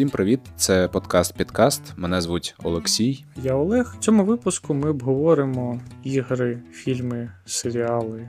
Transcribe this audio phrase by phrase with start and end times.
[0.00, 0.40] Всім привіт!
[0.56, 1.82] Це подкаст Підкаст.
[1.96, 3.24] Мене звуть Олексій.
[3.42, 3.94] Я Олег.
[3.98, 8.28] В цьому випуску ми обговоримо ігри, фільми, серіали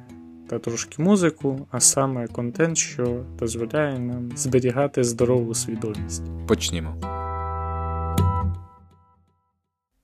[0.49, 6.23] та трошки музику, а саме контент, що дозволяє нам зберігати здорову свідомість.
[6.47, 7.20] Почнімо.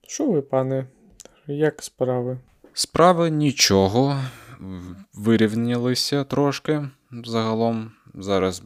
[0.07, 0.87] Що ви, пане?
[1.47, 2.37] Як справи?
[2.73, 4.21] Справи нічого.
[5.13, 6.89] Вирівнялися трошки
[7.25, 7.91] загалом.
[8.15, 8.63] Зараз,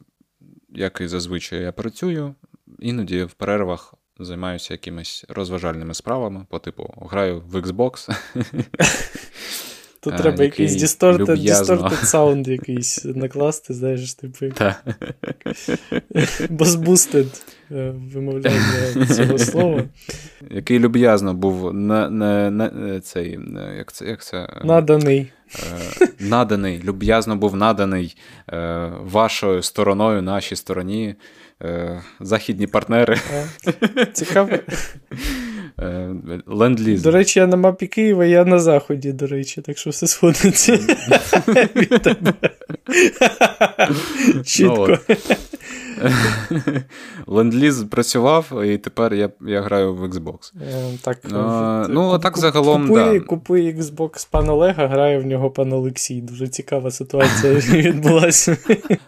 [0.70, 2.35] як і зазвичай, я працюю.
[2.80, 8.10] Іноді в перервах займаюся якимись розважальними справами, по типу граю в Xbox.
[9.99, 14.46] Тут треба якийсь distorted sound якийсь накласти, знаєш, типу.
[16.49, 17.27] Бозбустед
[18.14, 19.84] вимовляння цього слова.
[20.50, 23.40] Який люб'язно був на, на, на, цей,
[23.78, 24.48] як це, як це?
[24.63, 25.32] Наданий.
[26.02, 28.18] Е, наданий, люб'язно був наданий
[28.50, 31.16] е, вашою стороною, нашій стороні.
[31.63, 33.18] Е, західні партнери.
[34.13, 34.50] Цікаво.
[36.48, 37.02] Ленд-ліз.
[37.02, 40.74] До речі, я на мапі Києва, я на заході, до речі, так що все сходиться
[41.76, 42.34] від тебе.
[44.46, 44.98] Чітко.
[47.27, 50.54] Ленд-ліз працював, і тепер я я граю в Xbox.
[50.62, 52.88] Е, так, а, Ну, а так загалом.
[52.88, 53.26] Купуй, да.
[53.26, 56.22] купуй Xbox пан Олега, грає в нього пан Олексій.
[56.22, 58.57] Дуже цікава ситуація відбулася.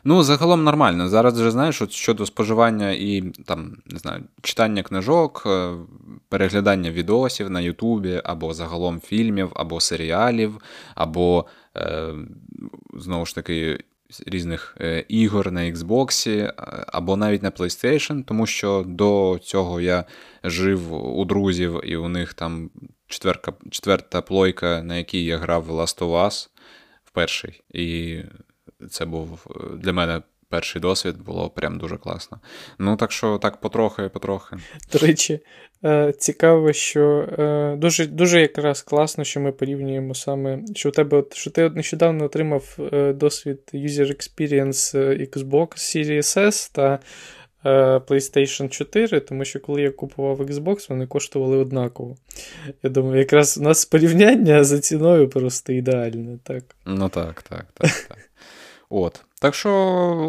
[0.03, 1.09] Ну, загалом нормально.
[1.09, 5.71] Зараз вже знаєш, от щодо споживання і там, не знаю, читання книжок, е,
[6.30, 10.58] переглядання відосів на Ютубі, або загалом фільмів, або серіалів,
[10.95, 11.45] або
[11.77, 12.14] е,
[12.94, 13.80] знову ж таки
[14.25, 16.53] різних е, ігор на Xbox е,
[16.88, 20.05] або навіть на PlayStation, тому що до цього я
[20.44, 22.70] жив у друзів, і у них там
[23.08, 26.50] четверка, четверта плойка, на якій я грав в Last of Us
[27.03, 27.61] в перший.
[27.73, 28.20] І
[28.89, 30.21] це був е, для мене.
[30.49, 32.39] Перший досвід було прям дуже класно.
[32.80, 34.55] Ну, так що так потрохи, потрохи.
[34.92, 35.39] До речі,
[36.17, 41.52] цікаво, що е, дуже дуже якраз класно, що ми порівнюємо саме, що у тебе що
[41.52, 44.95] ти нещодавно отримав е, досвід User Experience
[45.30, 46.99] Xbox Series S та
[47.99, 52.16] PlayStation 4, тому що коли я купував Xbox, вони коштували однаково.
[52.83, 56.38] Я думаю, якраз у нас порівняння за ціною просто ідеальне.
[56.43, 56.64] так?
[56.86, 58.30] Ну так, так, так, так.
[58.89, 59.22] От.
[59.42, 59.72] Так що,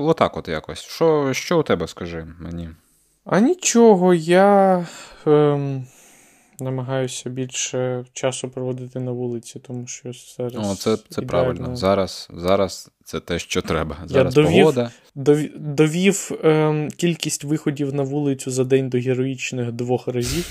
[0.07, 0.81] отак от якось.
[0.81, 2.69] Що, Що у тебе, скажи мені?
[3.25, 4.87] А нічого, я
[5.27, 5.87] ем,
[6.61, 10.71] намагаюся більше часу проводити на вулиці, тому що зараз.
[10.73, 11.77] О, це це правильно.
[11.77, 13.97] Зараз зараз це те, що треба.
[14.07, 14.91] Зараз я довів, погода.
[15.15, 20.47] Довів, довів ем, кількість виходів на вулицю за день до героїчних двох разів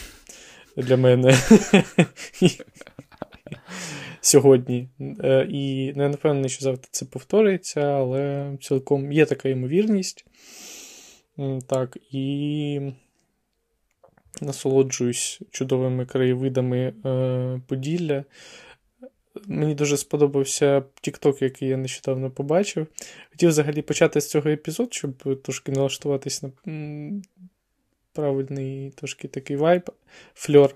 [0.78, 1.38] для мене.
[4.22, 4.90] Сьогодні.
[5.24, 10.26] Е, і не напевно, що завтра це повториться, але цілком є така ймовірність.
[11.68, 12.94] Так, і
[14.42, 18.24] насолоджуюсь чудовими краєвидами е, Поділля.
[19.48, 22.88] Мені дуже сподобався TikTok, який я нещодавно побачив.
[23.32, 26.52] Хотів взагалі почати з цього епізоду, щоб трошки налаштуватись на
[28.14, 29.90] правильний трошки такий вайб,
[30.34, 30.76] фльор.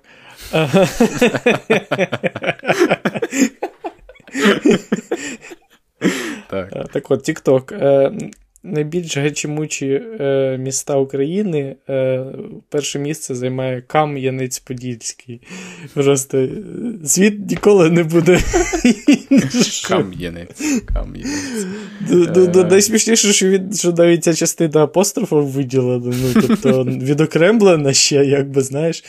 [6.50, 6.92] Так.
[6.92, 7.74] Так от, TikTok.
[8.68, 12.26] Е, найбільш гачемучі е, міста України е,
[12.70, 15.40] перше місце займає Кам'янець-Подільський.
[15.94, 16.50] Просто е,
[17.06, 18.40] світ ніколи не буде.
[19.88, 20.62] Кам'янець.
[20.94, 21.66] Кам'янець.
[22.12, 22.66] Е.
[22.70, 28.62] Найсмішніше, що він, що навіть ця частина апострофа виділена, ну, тобто відокремлена ще, як би
[28.62, 29.04] знаєш.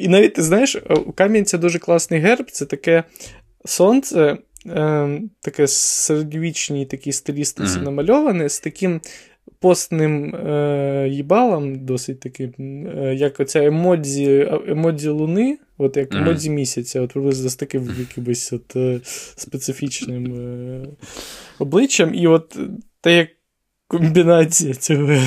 [0.00, 0.76] І навіть ти знаєш,
[1.06, 3.04] у Кам'янця дуже класний герб, це таке
[3.64, 7.82] сонце е, таке середньовічній такій стилістиці mm-hmm.
[7.82, 9.00] намальоване з таким
[9.58, 16.54] постним е, їбалом, досить таким, е, як оця емодзі емодзі луни, от як емодзі mm-hmm.
[16.54, 19.00] місяця, от приблизно з таким якимось от, е,
[19.36, 20.86] специфічним е,
[21.58, 22.14] обличчям.
[22.14, 22.58] І от
[23.00, 23.28] те, як
[23.92, 25.18] комбінація цього.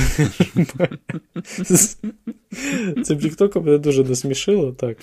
[3.04, 4.98] Цим тіктоком мене дуже насмішило, так.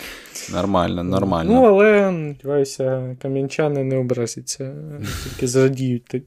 [0.53, 1.53] Нормально, нормально.
[1.53, 4.75] Ну, але, сподіваюся, кам'янчани не образяться,
[5.25, 6.23] тільки зрадіють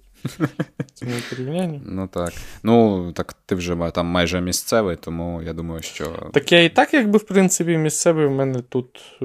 [0.94, 1.82] цьому порівнянні.
[1.86, 2.34] Ну так.
[2.64, 6.30] Ну, так ти вже там майже місцевий, тому я думаю, що.
[6.34, 9.20] Так я і так, якби, в принципі, місцевий, в мене тут.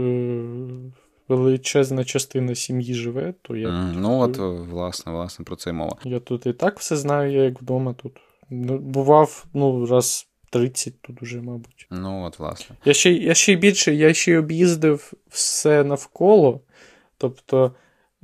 [1.36, 3.68] Величезна частина сім'ї живе, то я.
[3.68, 4.36] Mm, ну, от,
[4.70, 5.96] власне, власне, про це й мова.
[6.04, 8.12] Я тут і так все знаю, я як вдома тут.
[8.50, 11.86] Ну, бував, ну, раз 30 тут уже, мабуть.
[11.90, 12.76] Ну, от, власне.
[12.84, 16.60] Я ще я ще більше, я ще об'їздив все навколо.
[17.18, 17.74] Тобто,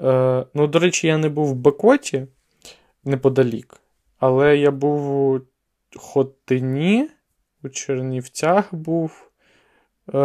[0.00, 2.26] е, ну, до речі, я не був в Бекоті
[3.04, 3.80] неподалік,
[4.18, 5.40] але я був у
[5.96, 7.08] Хотині,
[7.62, 9.25] у Чернівцях був.
[10.14, 10.18] Е,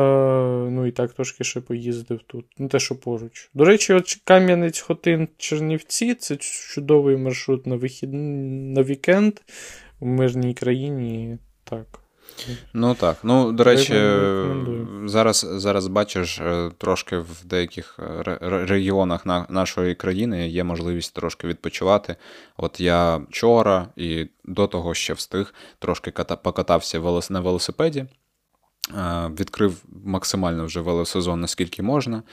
[0.72, 2.46] Ну і так трошки ще поїздив тут.
[2.58, 3.50] Ну, те, що поруч.
[3.54, 8.14] До речі, от Кам'янець Хотин Чернівці це чудовий маршрут на вихід...
[8.14, 9.34] на вікенд
[10.00, 11.38] в мирній країні.
[11.64, 12.02] Так.
[12.74, 13.18] Ну так.
[13.24, 13.94] Ну, до речі,
[15.06, 22.16] зараз зараз бачиш, е, трошки в деяких е, регіонах нашої країни є можливість трошки відпочивати.
[22.58, 26.12] От я вчора і до того ще встиг трошки
[26.44, 27.00] покатався
[27.30, 28.06] на велосипеді.
[29.40, 32.24] Відкрив максимально вже велосезон, наскільки можна.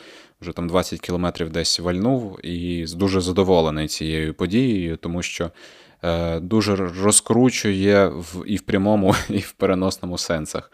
[0.40, 5.50] Вже там 20 кілометрів десь вальнув і дуже задоволений цією подією, тому що
[6.02, 10.72] е, дуже розкручує в, і в прямому, і в переносному сенсах.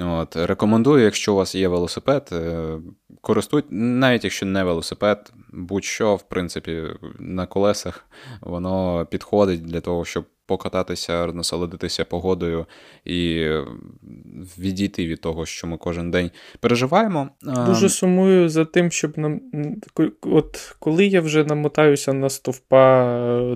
[0.00, 0.36] От.
[0.36, 2.78] Рекомендую, якщо у вас є велосипед, е,
[3.20, 6.82] користуйте, навіть якщо не велосипед, будь-що, в принципі,
[7.18, 8.04] на колесах
[8.40, 12.66] воно підходить для того, щоб покататися, насолодитися погодою
[13.04, 13.50] і
[14.58, 17.28] відійти від того, що ми кожен день переживаємо.
[17.42, 19.40] Дуже сумую за тим, щоб нам.
[20.22, 23.06] От коли я вже намотаюся на стовпа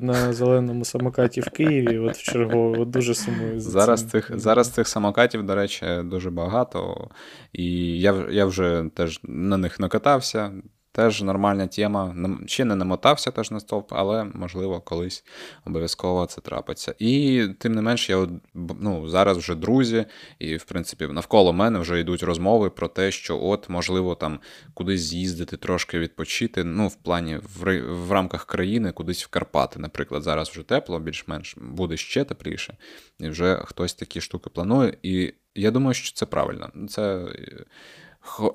[0.02, 3.60] на зеленому самокаті в Києві, от в чергово, дуже сумую.
[3.60, 4.10] за Зараз цим.
[4.10, 7.08] цих зараз цих самокатів, до речі, дуже багато,
[7.52, 10.52] і я я вже теж на них накатався.
[11.00, 12.14] Теж нормальна тема.
[12.46, 15.24] Ще не намотався теж на стовп, але, можливо, колись
[15.64, 16.94] обов'язково це трапиться.
[16.98, 20.04] І тим не менш, я ну, зараз вже друзі,
[20.38, 24.40] і, в принципі, навколо мене вже йдуть розмови про те, що от, можливо, там
[24.74, 26.64] кудись з'їздити, трошки відпочити.
[26.64, 30.22] Ну, в плані в, в рамках країни, кудись в Карпати, наприклад.
[30.22, 32.76] Зараз вже тепло, більш-менш буде ще тепліше.
[33.20, 34.96] І вже хтось такі штуки планує.
[35.02, 36.70] І я думаю, що це правильно.
[36.88, 37.26] Це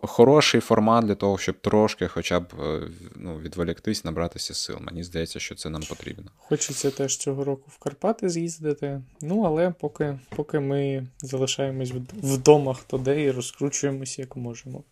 [0.01, 2.81] хороший формат для того, щоб трошки хоча б е,
[3.15, 4.77] ну, відволіктись, набратися сил.
[4.81, 6.31] Мені здається, що це нам потрібно.
[6.37, 9.01] Хочеться теж цього року в Карпати з'їздити.
[9.21, 14.83] Ну, але поки поки ми залишаємось вдома хто де і розкручуємось як можемо.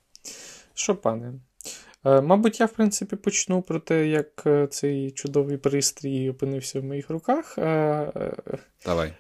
[0.74, 1.34] Що, пане?
[2.06, 6.84] Е, мабуть, я, в принципі, почну про те, як е, цей чудовий пристрій опинився в
[6.84, 7.54] моїх руках.
[8.86, 9.14] Давай.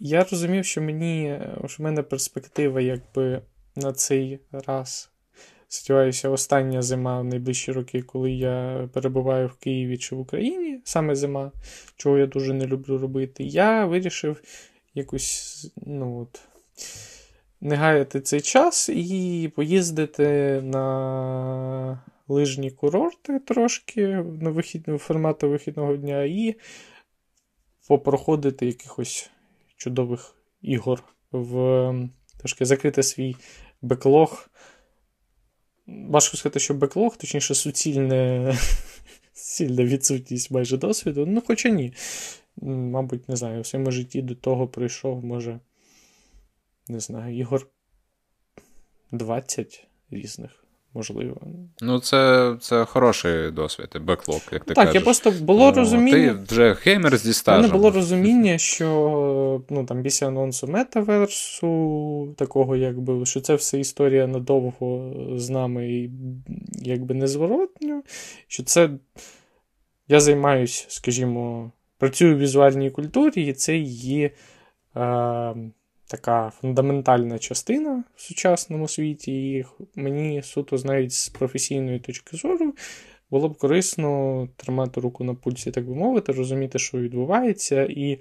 [0.00, 3.42] Я розумів, що мені що в мене перспектива, якби
[3.82, 5.10] на цей раз.
[5.68, 11.14] Сподіваюся, остання зима в найближчі роки, коли я перебуваю в Києві чи в Україні, саме
[11.14, 11.52] зима,
[11.96, 14.42] чого я дуже не люблю робити, я вирішив
[14.94, 16.40] якось ну от,
[17.60, 24.06] не гаяти цей час і поїздити на лижні курорти трошки
[24.40, 26.54] на вихідну, формату вихідного дня і
[27.88, 29.30] попроходити якихось
[29.76, 33.36] чудових ігор в трошки закрити свій
[33.82, 34.48] беклог.
[35.86, 38.54] Важко сказати, що беклог, точніше, суцільне,
[39.32, 41.26] суцільна відсутність майже досвіду.
[41.26, 41.94] Ну, хоча ні.
[42.62, 45.60] Мабуть, не знаю, в своєму житті до того прийшов, може,
[46.88, 47.66] не знаю, ігор
[49.12, 50.59] 20 різних
[50.94, 51.36] можливо.
[51.80, 54.94] Ну, це це хороший досвід, беклог, як ти так, кажеш.
[54.94, 56.34] я просто було розуміння.
[56.34, 57.60] Ти вже геймер зі стажем.
[57.60, 63.80] У мене було розуміння, що ну, там, після анонсу метаверсу, такого, якби, що це все
[63.80, 66.10] історія надовго з нами і
[66.82, 68.02] якби незворотньо,
[68.48, 68.90] що це
[70.08, 74.30] я займаюся, скажімо, працюю в візуальній культурі, і це її.
[74.96, 75.54] Е,
[76.10, 79.64] така фундаментальна частина в сучасному світі, і
[79.94, 82.74] мені суто навіть з професійної точки зору
[83.30, 88.14] було б корисно тримати руку на пульсі, так би мовити, розуміти, що відбувається, і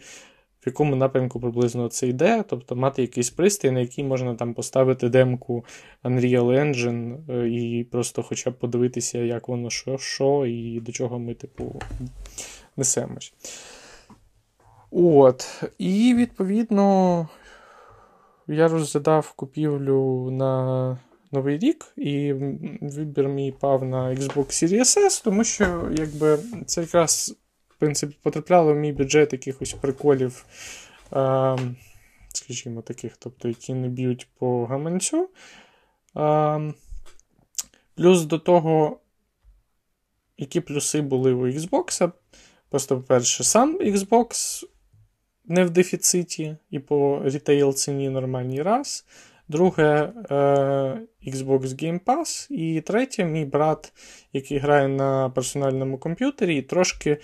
[0.61, 5.09] в якому напрямку приблизно це йде, тобто мати якийсь пристрій, на який можна там поставити
[5.09, 5.65] демку
[6.03, 11.19] Unreal Engine е, і просто хоча б подивитися, як воно що, що і до чого
[11.19, 11.81] ми, типу,
[12.77, 13.33] несемось.
[14.91, 15.63] От.
[15.77, 17.27] І відповідно
[18.53, 20.97] я розглядав купівлю на
[21.31, 22.33] Новий рік, і
[22.81, 27.35] вибір мій пав на Xbox Series S, тому що якби, це якраз
[27.69, 30.45] в принципі, потрапляло в мій бюджет якихось приколів,
[31.11, 31.57] а,
[32.33, 35.29] скажімо, таких, тобто, які не б'ють по гаманцю.
[36.13, 36.71] А,
[37.95, 38.99] Плюс до того,
[40.37, 42.11] які плюси були у Xbox.
[42.69, 44.63] Просто, по-перше, сам Xbox
[45.49, 49.05] не в дефіциті і по рітейл ціні нормальній раз.
[49.47, 50.35] Друге, е,
[51.27, 52.51] Xbox Game Pass.
[52.51, 53.93] І третє, мій брат,
[54.33, 57.17] який грає на персональному комп'ютері, і трошки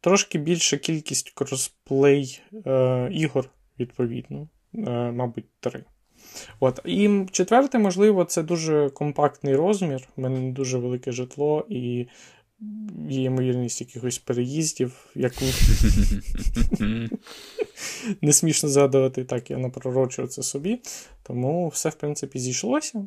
[0.00, 4.48] трошки більша кількість кросплей е, ігор, відповідно.
[5.12, 5.84] мабуть, три.
[6.60, 6.80] От.
[6.84, 10.08] І четверте, можливо, це дуже компактний розмір.
[10.16, 12.06] У мене не дуже велике житло, і
[13.08, 15.44] є ймовірність якихось переїздів, яку
[18.22, 20.80] не смішно згадувати, так, я напророчую це собі.
[21.22, 23.06] Тому все, в принципі, зійшлося.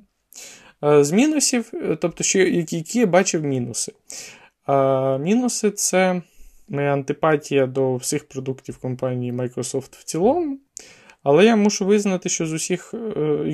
[0.83, 3.93] Е, з мінусів, е, тобто, що, які я бачив мінуси.
[4.65, 6.21] А, Мінуси це
[6.69, 10.59] моя антипатія до всіх продуктів компанії Microsoft в цілому.
[11.23, 12.97] Але я мушу визнати, що з усіх е,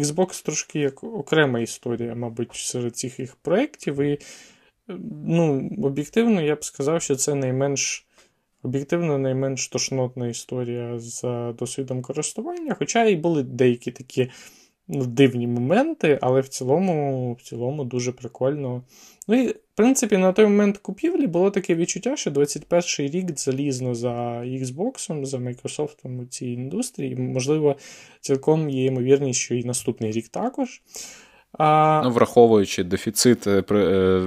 [0.04, 4.02] Xbox трошки як окрема історія, мабуть, серед цих їх проєктів.
[4.02, 4.20] І
[5.28, 8.07] ну, об'єктивно, я б сказав, що це найменш
[8.64, 12.76] об'єктивно найменш тошнотна історія за досвідом користування.
[12.80, 14.30] Хоча і були деякі такі
[14.88, 18.84] ну, дивні моменти, але в цілому, в цілому дуже прикольно.
[19.28, 23.40] Ну і, в принципі, на той момент купівлі було таке відчуття, що 21 й рік
[23.40, 27.16] залізно за Xbox, за Microsoft у цій індустрії.
[27.16, 27.76] Можливо,
[28.22, 30.82] цілком є ймовірність, що і наступний рік також.
[31.58, 32.02] А...
[32.04, 33.64] Ну, Враховуючи дефіцит е, е,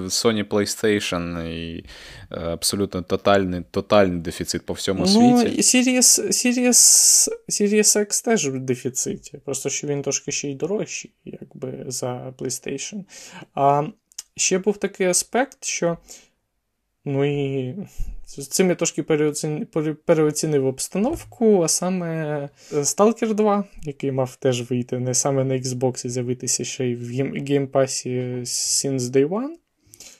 [0.05, 1.85] Sony PlayStation і
[2.31, 5.61] е, абсолютно тотальний тотальний дефіцит по всьому ну, світі.
[5.61, 9.39] Series, Series, Series X теж в дефіциті.
[9.45, 13.05] Просто що він трошки ще й дорожчий, якби за PlayStation.
[13.55, 13.83] А
[14.37, 15.99] ще був такий аспект, що.
[17.05, 17.75] Ну і
[18.39, 19.03] цим я трошки
[20.05, 26.09] переоцінив обстановку, а саме Stalker 2, який мав теж вийти не саме на Xbox і
[26.09, 29.55] з'явитися ще й в геймпасі since day one.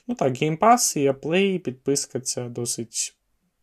[0.07, 3.15] Ну так, Pass і Play, підписка ця досить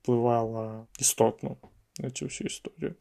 [0.02, 1.56] впливала істотно
[1.98, 2.94] на цю всю історію.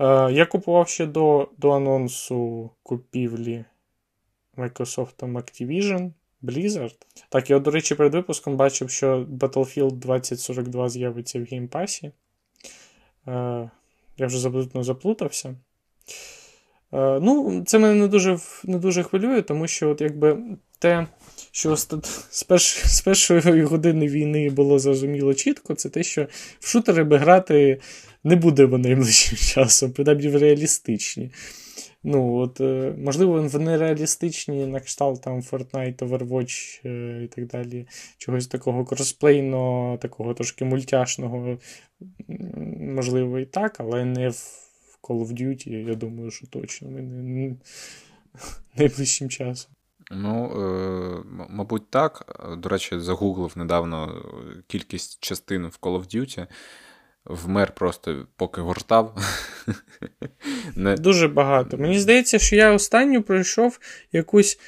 [0.00, 3.64] Е, Я купував ще до, до анонсу купівлі
[4.56, 6.12] Microsoft Activision.
[6.44, 6.94] Blizzard.
[7.28, 12.12] Так, я, до речі, перед випуском бачив, що Battlefield 2042 з'явиться в геймпасі.
[13.28, 13.70] Е,
[14.18, 15.48] Я вже абсолютно заплутався.
[16.92, 20.38] Е, Ну, Це мене не дуже не дуже хвилює, тому що от якби
[20.78, 21.06] те,
[21.52, 26.26] що з, перш, з першої години війни було зрозуміло чітко, це те, що
[26.60, 27.80] в шутери би грати
[28.24, 31.30] не будемо найближчим часом, принаймні реалістичні.
[32.06, 37.86] Ну, от, е, Можливо, вони реалістичні на кшталт там Fortnite, Overwatch е, і так далі.
[38.18, 41.58] Чогось такого кросплейного, такого трошки мультяшного,
[42.78, 47.56] можливо, і так, але не в Call of Duty, я думаю, що точно ми не,
[48.76, 49.72] найближчим часом.
[50.10, 52.40] Ну, е, мабуть, так.
[52.58, 54.22] До речі, загуглив недавно
[54.66, 56.46] кількість частин в Call of Duty
[57.24, 59.16] вмер просто поки гортав.
[60.76, 60.96] Не...
[60.96, 61.78] Дуже багато.
[61.78, 63.78] Мені здається, що я останню пройшов
[64.12, 64.58] якусь.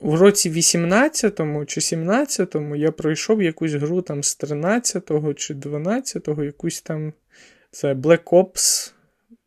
[0.00, 6.82] В році 18-му чи 17-му я пройшов якусь гру там з 13-го чи 12-го, якусь
[6.82, 7.12] там
[7.70, 8.92] це Black Ops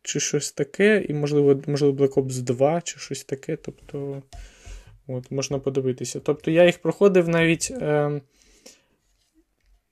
[0.02, 3.56] чи щось таке, і, можливо, можливо, Black Ops 2 чи щось таке.
[3.56, 4.22] Тобто,
[5.06, 6.20] от, можна подивитися.
[6.20, 7.70] Тобто я їх проходив навіть.
[7.70, 8.20] Е,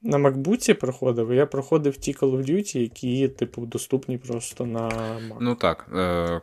[0.05, 5.37] на MacBook проходив, я проходив ті Call of Duty, які, типу, доступні просто на Mac.
[5.41, 5.97] Ну так, е,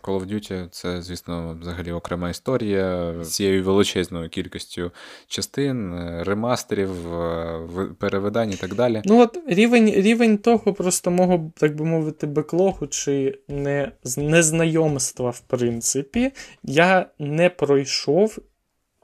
[0.04, 4.92] Call of Duty це, звісно, взагалі окрема історія з цією величезною кількістю
[5.28, 7.68] частин, е, ремастерів, е,
[8.00, 9.02] перевидань і так далі.
[9.06, 15.40] Ну, от рівень рівень того просто мого, так би мовити, беклогу чи не, незнайомства, в
[15.40, 16.32] принципі,
[16.64, 18.40] я не пройшов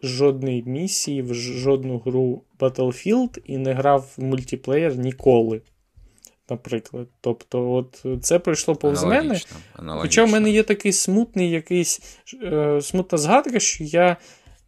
[0.03, 5.61] жодної місії, в жодну гру Battlefield і не грав в мультиплеєр ніколи.
[6.49, 7.07] Наприклад.
[7.21, 9.41] Тобто, от це пройшло повз аналогічно, мене.
[9.73, 10.01] Аналогічно.
[10.01, 14.17] Хоча в мене є такий смутний якийсь е, смутна згадка, що я,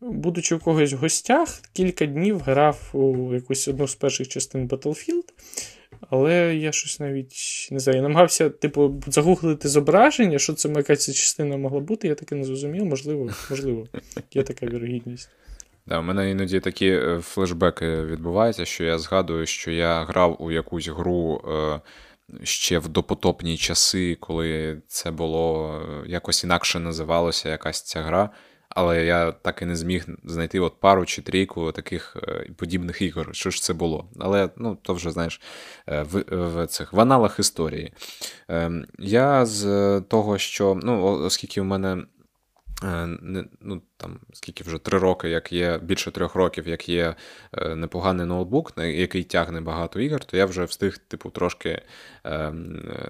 [0.02, 5.24] будучи у когось в гостях, кілька днів грав у якусь одну з перших частин Battlefield.
[6.10, 11.58] Але я щось навіть не знаю, я намагався, типу, загуглити зображення, що це якась частина
[11.58, 13.88] могла бути, я таки не зрозумів, можливо, можливо,
[14.34, 15.30] є така вірогідність.
[15.86, 20.52] Да, У мене іноді такі е, флешбеки відбуваються, що я згадую, що я грав у
[20.52, 21.82] якусь гру е,
[22.44, 28.30] ще в допотопні часи, коли це було е, якось інакше називалося якась ця гра
[28.70, 33.30] але я так і не зміг знайти от пару чи трійку таких е, подібних ігор.
[33.32, 34.10] Що ж це було?
[34.20, 35.42] Але ну, то вже знаєш
[35.88, 37.94] е, в в цих в аналах історії.
[38.48, 42.04] Ем, я з того, що ну, оскільки в мене.
[42.84, 43.08] Е,
[43.62, 47.16] ну, там скільки вже три роки, як є більше трьох років, як є
[47.54, 51.82] е, непоганий ноутбук, який тягне багато ігор, то я вже встиг, типу, трошки
[52.26, 52.52] е,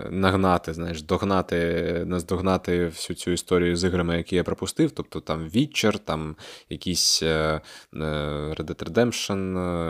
[0.09, 4.91] нагнати, знаєш, догнати, наздогнати всю цю історію з іграми, які я пропустив.
[4.91, 6.35] Тобто там Witcher, там
[6.69, 7.61] якісь е,
[7.93, 9.35] Red Dead Redemption,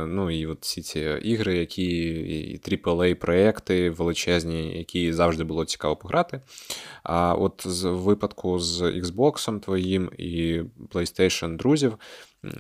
[0.06, 2.10] ну і от всі ці ігри, які
[2.52, 6.42] і AAA проекти величезні, які завжди було цікаво пограти.
[7.04, 11.98] А от з випадку з Xbox твоїм і PlayStation друзів,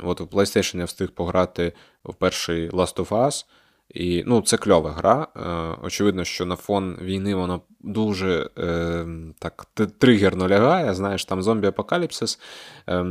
[0.03, 3.45] от в PlayStation я встиг пограти в перший Last of Us.
[3.89, 5.27] І ну, це кльова гра.
[5.36, 9.05] Е, Очевидно, що на фон війни воно дуже е,
[9.39, 9.65] так
[9.98, 10.93] тригерно лягає.
[10.93, 12.39] Знаєш, там зомбі-апокаліпсис,
[12.88, 13.03] е,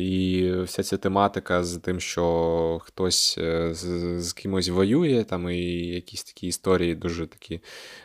[0.00, 3.84] і вся ця тематика з тим, що хтось е, з,
[4.22, 7.60] з кимось воює, там і якісь такі історії дуже такі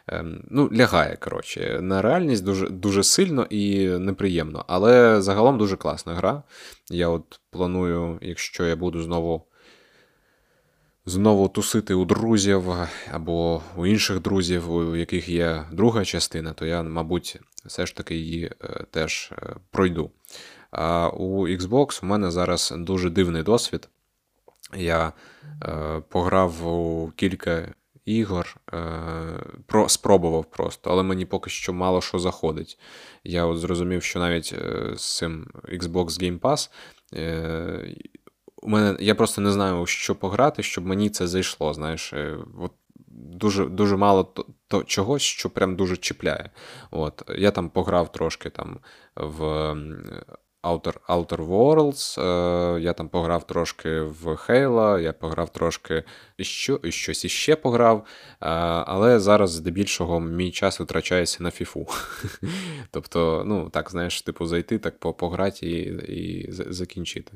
[0.10, 1.17] е, ну, лягає.
[1.17, 4.65] коротше, На реальність дуже, дуже сильно і неприємно.
[4.67, 6.43] Але загалом дуже класна гра.
[6.89, 9.46] Я от планую, якщо я буду знову
[11.05, 12.63] знову тусити у друзів
[13.12, 18.15] або у інших друзів, у яких є друга частина, то я, мабуть, все ж таки
[18.15, 20.12] її е, теж е, пройду.
[20.72, 23.89] А у Xbox у мене зараз дуже дивний досвід.
[24.77, 25.13] Я
[25.63, 27.74] е, пограв у кілька
[28.05, 28.79] ігор, е,
[29.65, 32.79] про, спробував просто, але мені поки що мало що заходить.
[33.24, 36.69] Я от зрозумів, що навіть е, з цим Xbox Game Pass.
[37.13, 37.95] Е,
[38.63, 41.74] у мене я просто не знаю, що пограти, щоб мені це зайшло.
[41.74, 42.72] Знаєш, е, от
[43.08, 46.50] дуже дуже мало то, то чогось, що прям дуже чіпляє.
[46.91, 48.79] От я там пограв трошки там
[49.15, 49.75] в
[50.63, 56.03] Outer Outer Worlds, е, я там пограв трошки в Halo, я пограв трошки
[56.39, 58.05] що, щось іще пограв, е,
[58.88, 61.88] але зараз здебільшого мій час витрачається на фіфу.
[62.91, 67.32] Тобто, ну, так, знаєш, типу, зайти, так пограти і і закінчити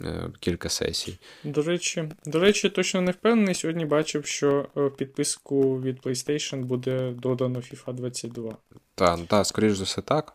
[0.00, 1.18] е, кілька сесій.
[1.44, 3.54] До речі, до речі, точно не впевнений.
[3.54, 8.56] Сьогодні бачив, що підписку від PlayStation буде додано FIFA 22.
[8.94, 10.34] Так, та, скоріш за все, так.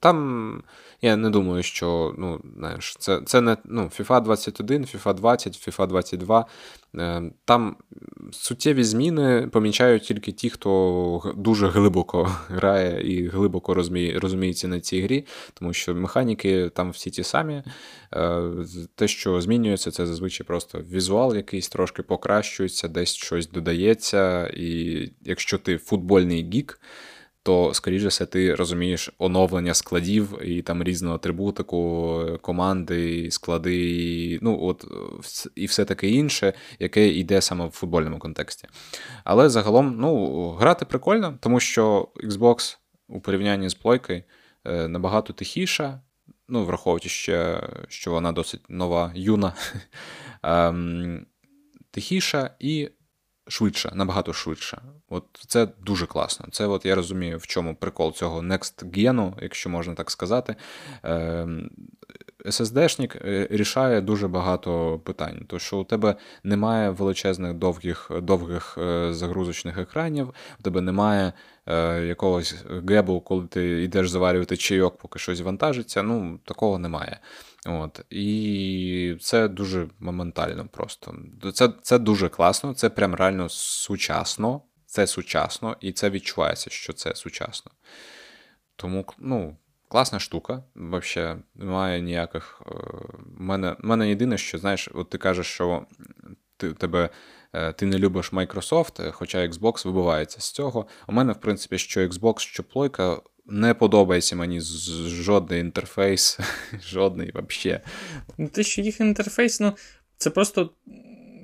[0.00, 0.62] Там
[1.02, 5.86] я не думаю, що ну, знаєш, це це не ну, FIFA 21, FIFA 20, FIFA
[5.86, 6.46] 22.
[7.44, 7.76] Там
[8.32, 15.00] суттєві зміни помічають тільки ті, хто дуже глибоко грає і глибоко розуміє, розуміється на цій
[15.00, 17.62] грі, тому що механіки там всі ті самі.
[18.14, 18.42] Е,
[18.94, 24.46] те, що змінюється, це зазвичай просто візуал якийсь трошки покращується, десь щось додається.
[24.46, 26.80] І якщо ти футбольний гік,
[27.42, 34.84] то, скоріше все, ти розумієш оновлення складів і там різну атрибутику, команди, склади, ну, от,
[35.54, 38.68] і все таке інше, яке йде саме в футбольному контексті.
[39.24, 42.76] Але загалом ну, грати прикольно, тому що Xbox
[43.08, 44.22] у порівнянні з плойкою
[44.64, 46.00] е, набагато тихіша.
[46.48, 49.54] Ну, враховуючи ще, що вона досить нова, юна,
[50.42, 51.26] ем,
[51.90, 52.90] тихіша і
[53.50, 54.82] швидше, набагато швидше.
[55.08, 56.46] От Це дуже класно.
[56.52, 60.56] Це от я розумію, в чому прикол цього Next Gen, якщо можна так сказати.
[61.02, 61.70] Ем,
[62.44, 69.14] SSD-шник е, рішає дуже багато питань, тому що у тебе немає величезних довгих довгих е,
[69.14, 70.28] загрузочних екранів,
[70.60, 71.32] у тебе немає
[71.66, 72.54] е, якогось
[72.88, 76.02] гебу, коли ти йдеш заварювати чайок, поки щось вантажиться.
[76.02, 77.18] Ну, такого немає.
[77.66, 78.00] От.
[78.10, 81.14] І це дуже моментально просто.
[81.54, 84.62] Це це дуже класно, це прям реально сучасно.
[84.86, 87.72] Це сучасно, і це відчувається, що це сучасно.
[88.76, 89.56] Тому, ну,
[89.88, 90.62] класна штука.
[90.76, 92.62] Взагалі, немає ніяких.
[92.66, 92.74] У е,
[93.38, 95.86] мене мене єдине, що знаєш, от ти кажеш, що
[96.56, 97.10] ти тебе.
[97.52, 100.86] Е, ти не любиш Microsoft, хоча Xbox вибивається з цього.
[101.06, 104.60] У мене, в принципі, що Xbox, що плойка, не подобається мені
[105.06, 106.38] жодний інтерфейс,
[106.88, 107.80] жодний взагалі.
[108.38, 109.72] Ну, те, що їх інтерфейс, ну,
[110.16, 110.70] це просто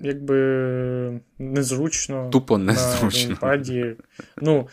[0.03, 2.31] якби незручно.
[2.33, 3.21] Тупо незручно.
[3.21, 3.97] На геймпаді.
[4.43, 4.69] Ну,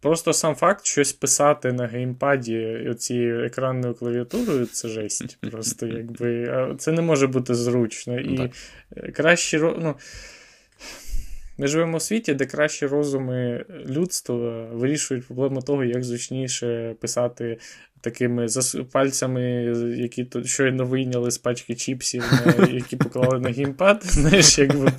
[0.00, 5.38] Просто сам факт щось писати на геймпаді цією екранною клавіатурою це жесть.
[5.50, 6.54] Просто якби.
[6.78, 8.20] Це не може бути зручно.
[8.20, 8.50] І так.
[9.14, 9.58] краще.
[9.58, 9.94] Ну,
[11.58, 17.58] ми живемо у світі, де кращі розуми людства вирішують проблему того, як зручніше писати
[18.00, 18.46] такими
[18.92, 19.42] пальцями,
[19.96, 22.24] які тут щойно вийняли з пачки чіпсів,
[22.72, 24.02] які поклали на геймпад.
[24.04, 24.92] Знаєш, якби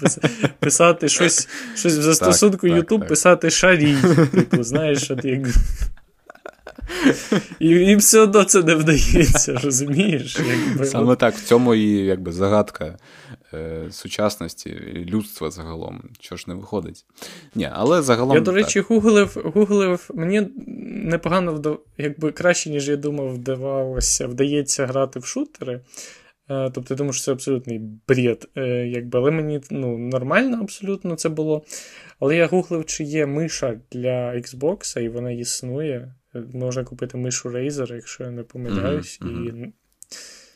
[0.60, 3.98] писати щось щось в застосунку так, YouTube, так, писати шарій.
[4.32, 5.48] Типу, знаєш, от як.
[7.60, 10.38] І і все одно це не вдається, розумієш?
[10.68, 10.86] Якби.
[10.86, 12.98] Саме так, в цьому і якби загадка
[13.92, 14.70] сучасності
[15.10, 16.04] людства загалом.
[16.20, 17.06] Що ж не виходить?
[17.56, 18.36] Ні, але загалом.
[18.36, 18.88] Я, до речі, так.
[18.88, 20.48] гуглив, гуглив, мені
[21.04, 21.80] непогано вдав...
[21.98, 25.82] якби краще, ніж я думав, вдавалося, вдається грати в шутери.
[26.50, 28.50] Е, тобто, я думаю, що це абсолютний бред.
[28.58, 31.64] Е, якби, Але мені ну, нормально абсолютно це було.
[32.20, 36.16] Але я гуглив, чи є миша для Xbox, і вона існує.
[36.54, 39.20] Можна купити мишу Razer, якщо я не помиляюсь.
[39.22, 39.66] Mm-hmm.
[39.66, 39.74] і...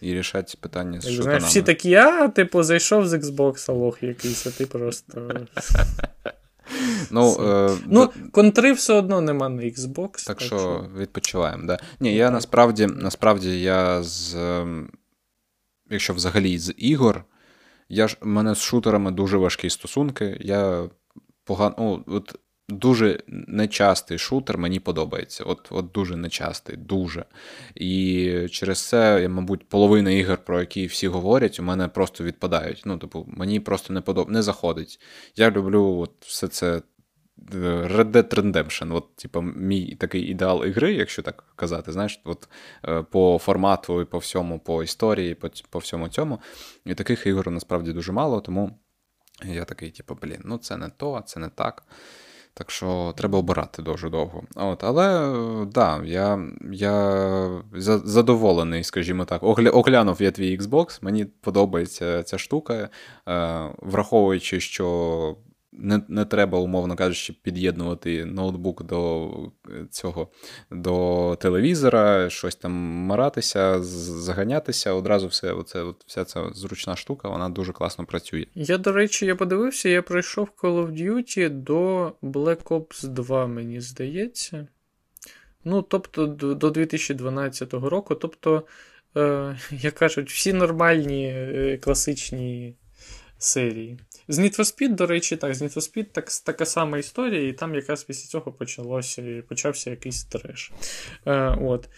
[0.02, 1.24] І рішать питання з шутанами.
[1.24, 5.32] Знаєш, Всі такі, а, типу, зайшов з Xbox, лох якийсь, а ти просто.
[7.12, 10.26] Ну, е, ну контри все одно нема на Xbox.
[10.26, 11.68] Так, так що відпочиваємо.
[11.68, 11.80] Да.
[12.00, 14.36] Ні, я насправді насправді я з.
[14.36, 14.90] Ем,
[15.90, 17.24] якщо взагалі з ігор,
[17.90, 20.38] я ж, мене з шутерами дуже важкі стосунки.
[20.42, 20.90] Я
[21.44, 21.76] погано.
[21.78, 22.36] Ну, от
[22.70, 25.44] Дуже нечастий шутер мені подобається.
[25.44, 27.26] От от дуже нечастий, дуже.
[27.76, 32.82] І через це, мабуть, половина ігор, про які всі говорять, у мене просто відпадають.
[32.86, 34.30] Ну, типу, мені просто не подоб...
[34.30, 35.00] не заходить.
[35.36, 36.82] Я люблю от все це е,
[37.88, 42.50] Red Dead Redemption, от, типу, мій такий ідеал ігри, якщо так казати, знаєш, от
[42.86, 46.40] е, по формату і по всьому, по історії, по, по всьому цьому.
[46.86, 48.80] І таких ігор насправді дуже мало, тому
[49.46, 51.84] я такий, типу, блін, ну це не то, це не так.
[52.58, 54.44] Так що треба обирати дуже довго.
[54.56, 55.36] От, Але
[55.74, 56.40] да, я
[56.72, 57.62] я
[58.04, 59.44] задоволений, скажімо так.
[59.44, 62.90] Оглянув я твій Xbox, мені подобається ця штука, е,
[63.78, 65.36] враховуючи, що
[65.78, 69.32] не не треба, умовно кажучи, під'єднувати ноутбук до
[69.92, 70.28] цього
[70.72, 74.94] до телевізора, щось там маратися, заганятися.
[74.94, 78.46] Одразу все, оце, от вся ця зручна штука, вона дуже класно працює.
[78.56, 83.82] Я, до речі, я подивився, я пройшов Call of Duty до Black Ops 2, мені
[83.82, 84.68] здається.
[85.64, 88.16] Ну, тобто, до 2012 року.
[88.16, 88.64] Тобто,
[89.18, 92.76] е, як кажуть, всі нормальні е, класичні
[93.38, 94.00] серії.
[94.28, 97.48] З Need for Speed, до речі, так, з Need for Speed так, така сама історія,
[97.48, 100.72] і там якраз після цього почалося, почався якийсь треш.
[101.26, 101.90] Е, от.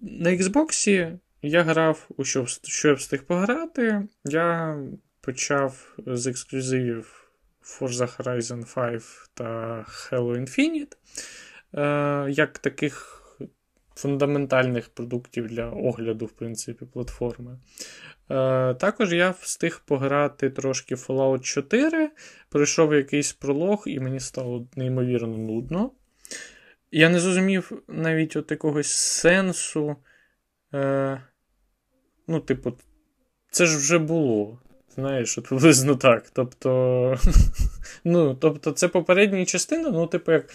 [0.00, 1.10] На Xbox
[1.42, 4.02] я грав, у що, що я встиг пограти.
[4.24, 4.78] Я
[5.20, 7.30] почав з ексклюзивів
[7.62, 9.02] Forza Horizon 5
[9.34, 9.44] та
[9.88, 10.96] Halo Infinite.
[11.74, 13.19] Е, як таких
[13.94, 17.58] фундаментальних продуктів для огляду, в принципі, платформи.
[18.30, 22.10] Е, Також я встиг пограти трошки Fallout 4,
[22.48, 25.92] пройшов якийсь пролог, і мені стало неймовірно нудно.
[26.90, 29.96] Я не зрозумів навіть от якогось сенсу.
[30.74, 31.22] Е,
[32.28, 32.72] Ну, типу,
[33.50, 34.58] це ж вже було.
[34.94, 36.30] Знаєш, от приблизно так.
[36.32, 37.16] Тобто,
[38.04, 40.50] ну, тобто, це попередня частина, ну, типу, як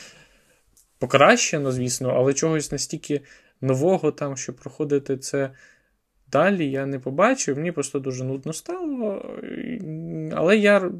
[0.99, 3.21] покращено, звісно, але чогось настільки
[3.61, 5.51] нового там, що проходити це
[6.31, 7.57] далі, я не побачив.
[7.57, 9.35] Мені просто дуже нудно стало.
[10.31, 10.91] Але я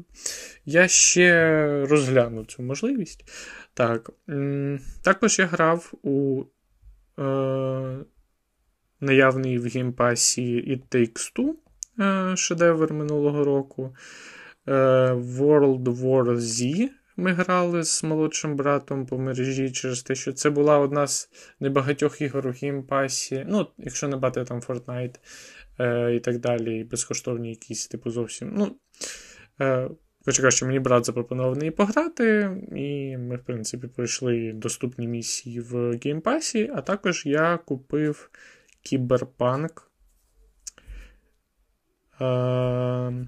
[0.64, 3.24] я ще розгляну цю можливість.
[3.74, 4.10] Так.
[5.02, 6.44] Також я грав у
[7.18, 7.98] е,
[9.00, 11.52] наявний в геймпасі It Takes Two
[12.00, 13.96] е, шедевр минулого року.
[14.66, 14.72] Е,
[15.12, 16.88] World War Z.
[17.16, 22.20] Ми грали з молодшим братом по мережі через те, що це була одна з небагатьох
[22.20, 23.44] ігор у геймпасі.
[23.48, 25.14] Ну, якщо не брати там Fortnite
[25.80, 28.54] е, і так далі, і безкоштовні якісь, типу, зовсім.
[28.54, 28.76] Ну,
[29.60, 29.88] е,
[30.24, 35.60] Почекай, що мені брат запропонував в неї пограти, і ми, в принципі, пройшли доступні місії
[35.60, 38.30] в геймпасі, а також я купив
[38.82, 39.90] Кіберпанк.
[42.20, 43.26] Е,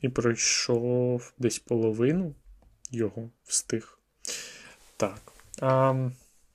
[0.00, 2.34] і пройшов десь половину
[2.90, 3.98] його встиг.
[4.96, 5.32] Так.
[5.60, 5.94] А,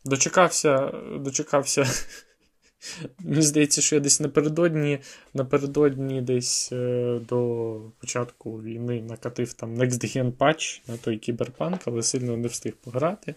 [0.06, 1.86] Дочекався, дочекався.
[3.20, 5.00] Мені здається, що я десь напередодні
[5.34, 12.04] напередодні десь е, до початку війни накатив там Next Gen Patch на той кіберпанк, але
[12.04, 13.36] сильно не встиг пограти.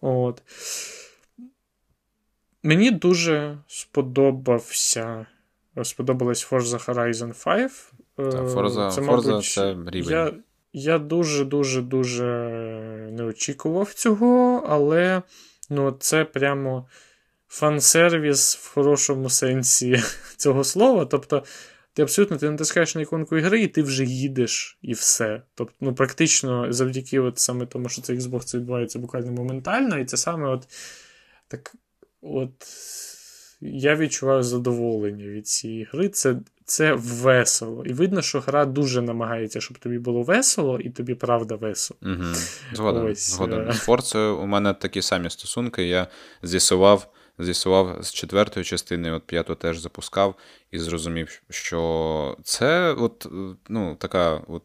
[0.00, 0.42] От.
[2.62, 5.26] Мені дуже сподобався.
[5.82, 7.72] Сподобалась Forza Horizon 5.
[8.16, 10.10] Та, Forza, це, мабуть, Forza це рівень.
[10.10, 10.32] Я
[10.72, 12.24] я дуже-дуже-дуже
[13.12, 15.22] не очікував цього, але
[15.70, 16.88] ну, це прямо
[17.48, 20.02] фан-сервіс в хорошому сенсі
[20.36, 21.04] цього слова.
[21.04, 21.44] Тобто,
[21.92, 25.42] ти абсолютно ти натискаєш на іконку ігри, і ти вже їдеш і все.
[25.54, 30.04] Тобто, ну, практично завдяки от саме тому, що це Xbox це відбувається буквально моментально, і
[30.04, 30.68] це саме от
[31.48, 31.74] так.
[32.22, 32.52] от
[33.60, 36.08] я відчуваю задоволення від цієї гри.
[36.08, 37.84] Це це весело.
[37.84, 42.00] І видно, що гра дуже намагається, щоб тобі було весело, і тобі правда весело.
[42.02, 42.34] Угу.
[42.72, 43.06] Згоден.
[43.06, 43.72] Ось, згоден.
[43.72, 45.84] З Форцею у мене такі самі стосунки.
[45.84, 46.06] Я
[46.42, 50.34] з'ясував з'ясував з четвертої частини, от п'яту теж запускав,
[50.70, 53.26] і зрозумів, що це от,
[53.68, 54.62] ну, така от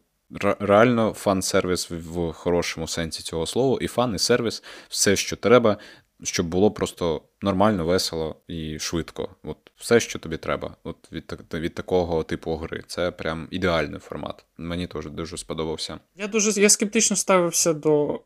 [0.60, 5.76] реально фан-сервіс в хорошому сенсі цього слова, і фан, і сервіс, все, що треба,
[6.22, 9.28] щоб було просто нормально, весело і швидко.
[9.42, 10.76] От Все, що тобі треба.
[10.84, 12.84] От Від від такого типу гри.
[12.86, 14.44] Це прям ідеальний формат.
[14.58, 15.98] Мені теж дуже сподобався.
[16.16, 18.20] Я дуже я скептично ставився до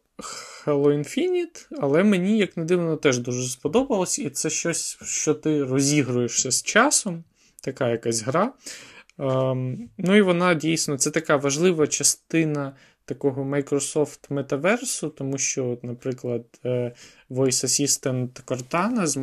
[0.66, 5.64] Halo Infinite, але мені, як не дивно, теж дуже сподобалось, і це щось, що ти
[5.64, 7.24] розігруєшся з часом,
[7.62, 8.52] така якась гра.
[9.18, 16.44] Um, ну і вона дійсно це така важлива частина такого Microsoft метаверсу, тому що, наприклад,
[16.64, 16.92] е,
[17.30, 19.18] Voice Assistant Cortana з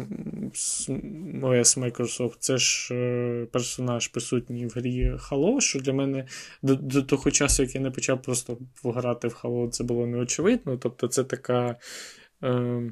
[1.43, 6.27] OS Microsoft це ж е, персонаж присутній в грі Halo, що для мене
[6.61, 10.77] до, до того часу, як я не почав просто грати в Halo, це було неочевидно.
[10.77, 11.75] Тобто, це така.
[12.43, 12.91] Е,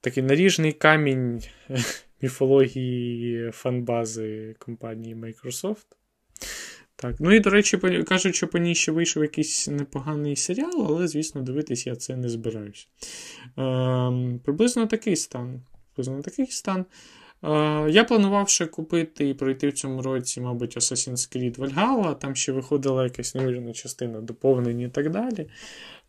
[0.00, 1.42] Такий наріжний камінь
[2.22, 5.86] міфології фанбази компанії Microsoft.
[6.96, 7.78] Так, ну і, до речі,
[8.08, 12.28] кажуть, що по ній ще вийшов якийсь непоганий серіал, але, звісно, дивитись я це не
[12.28, 12.88] збираюсь.
[13.58, 15.62] Е, Приблизно такий стан.
[15.94, 16.80] Приблизно такий стан.
[17.44, 22.36] Е, я планував ще купити і пройти в цьому році, мабуть, Assassin's Creed Valhalla, там
[22.36, 25.48] ще виходила якась невірна частина доповнення і так далі.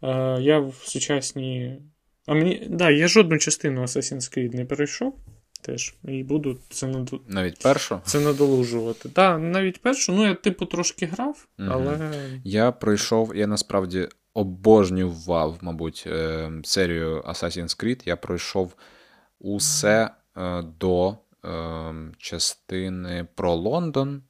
[0.04, 1.82] Е, я в сучасній.
[2.26, 5.20] А мені, да, я жодну частину Assassin's Creed не перейшов
[5.66, 5.96] теж.
[6.04, 7.12] І буду це над...
[7.28, 8.02] навіть першу?
[8.06, 9.10] Це надолужувати.
[9.10, 11.70] Так, навіть першу, ну я типу трошки грав, угу.
[11.72, 12.12] але.
[12.44, 18.02] Я пройшов, я насправді обожнював, мабуть, е, серію Assassin's Creed.
[18.06, 18.76] Я пройшов
[19.40, 24.22] усе е, до е, частини про Лондон.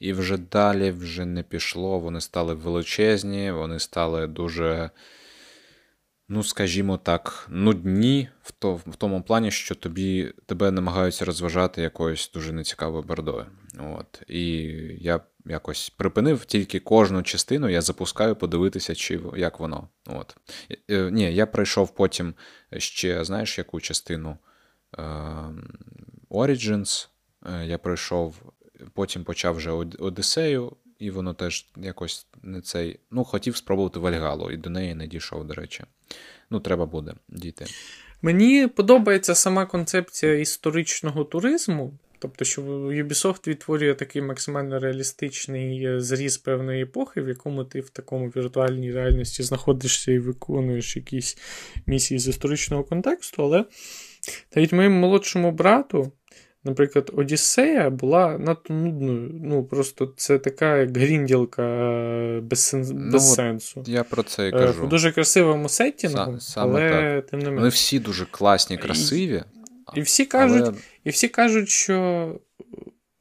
[0.00, 1.98] І вже далі вже не пішло.
[1.98, 4.90] Вони стали величезні, вони стали дуже
[6.32, 12.30] ну, скажімо так, нудні в то, в тому плані, що тобі тебе намагаються розважати якоюсь
[12.34, 13.46] дуже нецікавою бордою.
[13.78, 14.22] От.
[14.28, 14.42] І
[15.00, 19.88] я якось припинив тільки кожну частину, я запускаю подивитися, чи як воно.
[20.06, 20.36] От.
[20.90, 22.34] Е, ні, я пройшов потім
[22.76, 24.38] ще, знаєш, яку частину
[24.98, 25.02] е,
[26.30, 27.08] Origins.
[27.46, 28.42] Е, я пройшов,
[28.94, 33.00] потім почав вже Одіссею, і воно теж якось не цей.
[33.10, 35.84] Ну, хотів спробувати Вальгалу, і до неї не дійшов, до речі.
[36.50, 37.66] Ну, треба буде дійти.
[38.22, 41.92] Мені подобається сама концепція історичного туризму.
[42.18, 48.26] Тобто, що Ubisoft відтворює такий максимально реалістичний зріз певної епохи, в якому ти в такому
[48.28, 51.38] віртуальній реальності знаходишся і виконуєш якісь
[51.86, 53.64] місії з історичного контексту, але
[54.56, 56.12] навіть моєму молодшому брату
[56.64, 59.30] Наприклад, Одіссея була надто нудною.
[59.44, 62.86] Ну, просто це така як грінділка е, без, сен...
[62.94, 63.84] ну, без сенсу.
[63.86, 64.86] Я про це і кажу.
[64.86, 67.30] В дуже красивому сеттінгу, але так.
[67.30, 67.58] тим не менше.
[67.58, 69.42] Вони всі дуже класні, красиві.
[69.96, 70.74] І, і всі кажуть, але...
[71.04, 72.34] і всі кажуть, що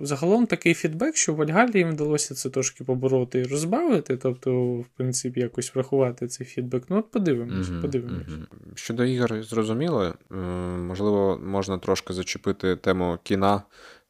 [0.01, 4.85] Загалом такий фідбек, що в Вальгалі їм вдалося це трошки побороти і розбавити, тобто, в
[4.97, 6.83] принципі, якось врахувати цей фідбек.
[6.89, 8.27] Ну, от подивимось, mm-hmm, подивимось.
[8.27, 8.75] Mm-hmm.
[8.75, 10.35] Щодо ігор, зрозуміло, е,
[10.77, 13.61] можливо, можна трошки зачепити тему кіна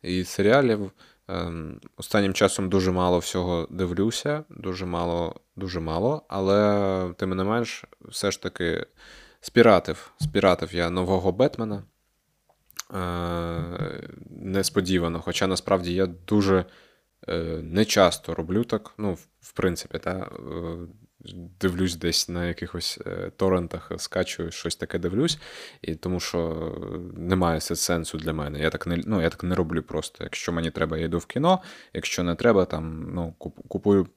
[0.01, 0.91] і серіалів.
[1.29, 1.51] Е,
[1.97, 8.31] останнім часом дуже мало всього дивлюся, дуже мало, дуже мало, але тим не менш, все
[8.31, 8.85] ж таки
[9.41, 10.11] спіратив.
[10.21, 11.83] Спіратив я нового Бетмена.
[12.93, 15.21] Е, несподівано.
[15.21, 16.65] Хоча насправді я дуже
[17.29, 18.93] е, не часто роблю так.
[18.97, 20.29] Ну, в принципі, та, е,
[21.61, 22.99] дивлюсь десь на якихось
[23.37, 25.39] торрентах, скачую, щось таке дивлюсь,
[25.81, 26.71] і тому що
[27.17, 28.59] немає сенсу для мене.
[28.59, 30.23] Я так не ну, я так не роблю просто.
[30.23, 31.61] Якщо мені треба, я йду в кіно,
[31.93, 33.33] якщо не треба, там ну,
[33.67, 34.07] купую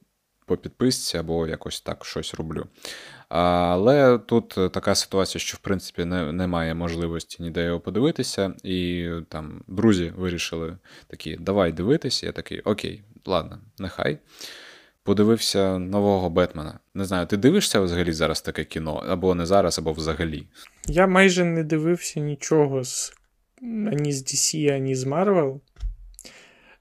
[0.46, 2.66] по підписці або якось так щось роблю.
[3.34, 9.62] Але тут така ситуація, що в принципі не, немає можливості ніде його подивитися, і там
[9.68, 12.26] друзі вирішили такі, давай дивитися.
[12.26, 14.18] Я такий, окей, ладно, нехай.
[15.02, 16.78] Подивився нового Бетмена.
[16.94, 19.04] Не знаю, ти дивишся взагалі зараз таке кіно?
[19.08, 20.46] Або не зараз, або взагалі?
[20.86, 23.14] Я майже не дивився нічого з
[23.62, 25.60] ані з DC, ані з Marvel.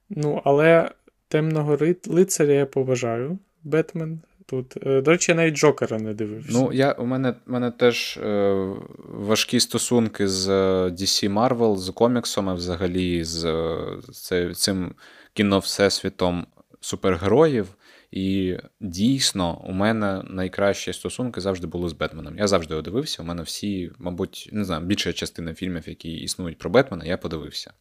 [0.09, 0.91] Ну, але
[1.27, 3.39] темного лицаря я поважаю.
[3.63, 4.21] Бетмен.
[4.45, 6.49] Тут, е, До речі, я навіть Джокера не дивився.
[6.51, 8.73] Ну, я, у мене мене теж е,
[9.09, 13.67] важкі стосунки з е, DC Marvel, з коміксом, а взагалі з,
[14.09, 14.95] з цим
[15.33, 16.45] кіно-всесвітом
[16.81, 17.67] супергероїв.
[18.11, 22.37] І дійсно, у мене найкращі стосунки завжди були з Бетменом.
[22.37, 23.23] Я завжди його дивився.
[23.23, 27.73] У мене всі, мабуть, не знаю, більша частина фільмів, які існують про Бетмена, я подивився.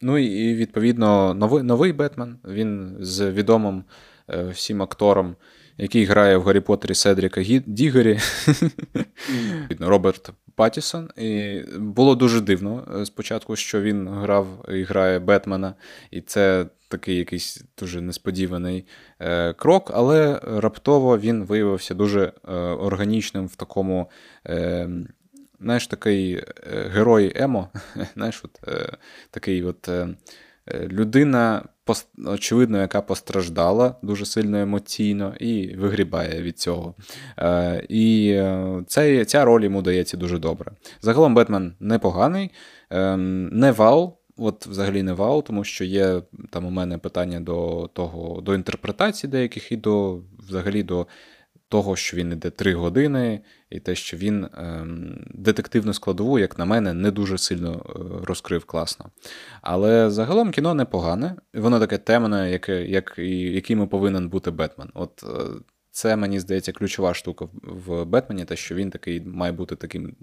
[0.00, 2.38] Ну і відповідно новий новий Бетмен.
[2.44, 3.84] Він з відомим
[4.30, 5.36] Е, всім акторам
[5.78, 8.18] який грає в Гаррі Поттері Седріка Дігері,
[9.80, 11.10] Роберт Паттісон.
[11.16, 15.74] І було дуже дивно е, спочатку, що він грав і грає Бетмена,
[16.10, 18.86] і це такий якийсь дуже несподіваний
[19.20, 24.10] е, крок, але раптово він виявився дуже е, органічним в такому.
[24.46, 24.88] Е,
[25.60, 26.44] Знаєш, такий е,
[26.88, 27.68] герой Емо,
[28.14, 28.96] знаєш, от, е,
[29.30, 30.08] такий от е,
[30.74, 31.62] людина,
[32.26, 36.94] очевидно, яка постраждала дуже сильно емоційно і вигрібає від цього.
[37.38, 40.72] Е, і е, ця, ця роль йому дається дуже добре.
[41.00, 42.50] Загалом Бетмен непоганий,
[42.90, 44.18] е, не вау.
[44.38, 49.30] От взагалі не вау, тому що є там у мене питання до того, до інтерпретації
[49.30, 51.06] деяких і до взагалі до
[51.68, 56.64] того, що він іде три години, і те, що він ем, детективну складову, як на
[56.64, 59.10] мене, не дуже сильно е, розкрив класно.
[59.62, 64.88] Але загалом кіно непогане, воно таке темне, яке, як, яким повинен бути Бетмен.
[64.94, 65.26] От е,
[65.96, 70.16] це, мені здається, ключова штука в Бетмені, те, що він такий має бути таким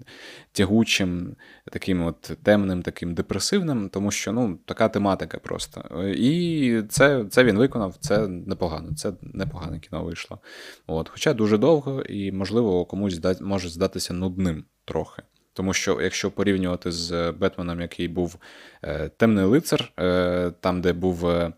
[0.52, 1.36] тягучим,
[1.72, 6.04] таким от темним, таким депресивним, тому що ну, така тематика просто.
[6.16, 10.38] І це це він виконав, це непогано, це непогане кіно вийшло.
[10.86, 11.08] От.
[11.08, 15.22] Хоча дуже довго і, можливо, комусь може здатися нудним трохи.
[15.54, 18.36] Тому що, якщо порівнювати з Бетменом, який був
[18.82, 21.52] е, темний лицар, е, там, де був е,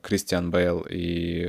[0.00, 1.46] Крістіан Бейл і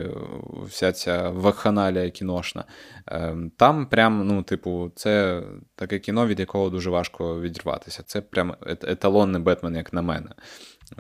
[0.65, 2.63] вся ця вакханалія кіношна,
[3.07, 5.43] е, там прям, ну, типу, це
[5.75, 8.03] таке кіно, від якого дуже важко відірватися.
[8.05, 10.29] Це прям еталонний Бетмен, як на мене.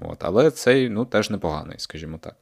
[0.01, 0.17] От.
[0.23, 2.35] Але цей ну, теж непоганий, скажімо так.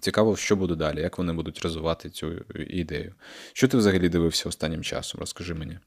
[0.00, 3.14] Цікаво, що буде далі, як вони будуть розвивати цю ідею.
[3.52, 5.20] Що ти взагалі дивився останнім часом?
[5.20, 5.78] Розкажи мені.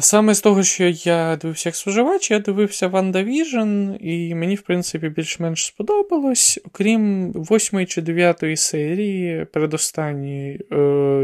[0.00, 5.08] Саме з того, що я дивився як споживач, я дивився WandaVision, і мені, в принципі,
[5.08, 10.76] більш-менш сподобалось, окрім восьмої чи дев'ятої серії, передостанньої, е,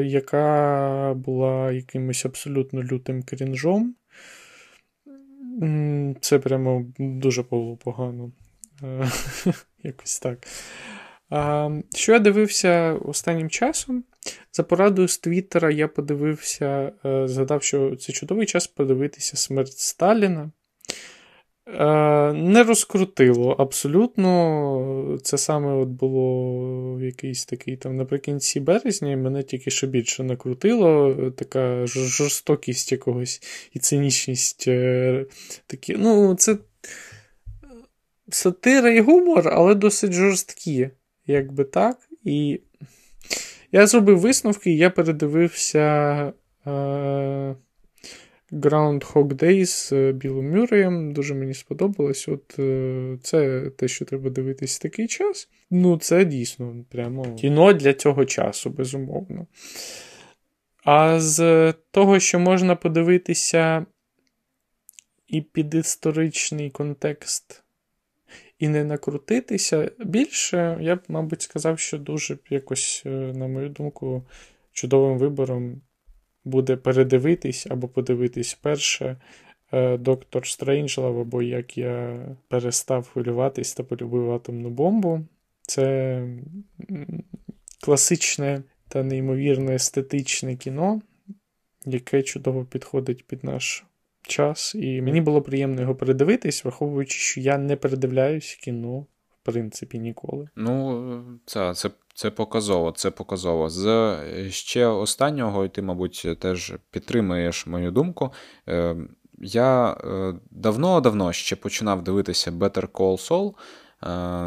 [0.07, 3.95] яка була якимось абсолютно лютим крінжом.
[6.21, 8.33] Це прямо дуже було погано.
[8.83, 9.11] Е,
[9.83, 10.47] якось так.
[11.95, 14.05] Що я дивився останнім часом?
[14.53, 20.51] За порадою з Твіттера я подивився, е, згадав, що це чудовий час подивитися смерть Сталіна.
[21.67, 25.19] Е, не розкрутило абсолютно.
[25.23, 31.15] Це саме от було якийсь такий там наприкінці березня, і мене тільки ще більше накрутило.
[31.37, 34.65] Така жорстокість якогось і цинічність.
[34.69, 35.27] Е,
[35.67, 36.57] такі, ну, Це
[38.29, 40.91] сатира і гумор, але досить жорсткі,
[41.27, 41.99] якби так.
[42.25, 42.61] І
[43.73, 45.79] я зробив висновки, я передивився
[46.67, 46.71] е,
[48.53, 51.13] Groundhog Day з е, Білом Мюреєм.
[51.13, 52.29] Дуже мені сподобалось.
[52.29, 55.49] От е, Це те, що треба дивитись в такий час.
[55.71, 59.47] Ну, це дійсно прямо кіно для цього часу, безумовно.
[60.85, 63.87] А з того, що можна подивитися
[65.27, 67.62] і під історичний контекст
[68.63, 69.91] і не накрутитися.
[69.99, 74.23] Більше, я б, мабуть, сказав, що дуже якось, е, на мою думку,
[74.73, 75.81] чудовим вибором
[76.45, 79.17] буде передивитись або подивитись перше
[79.73, 85.21] е, Доктор Стрейнджлав, або як я перестав хвилюватись та полюбив атомну бомбу.
[85.63, 86.27] Це
[87.81, 91.01] класичне та неймовірне естетичне кіно,
[91.85, 93.85] яке чудово підходить під наш
[94.23, 99.07] час, і мені було приємно його передивитись, враховуючи, що я не передивляюсь кіно, в
[99.43, 100.49] принципі, ніколи.
[100.57, 103.69] Ну, це це, це показово, це показово.
[103.71, 104.19] З
[104.51, 108.33] ще останнього, і ти, мабуть, теж підтримуєш мою думку.
[108.69, 108.97] Е,
[109.39, 109.97] я
[110.51, 113.55] давно-давно ще починав дивитися Better Call Saul.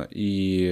[0.10, 0.72] І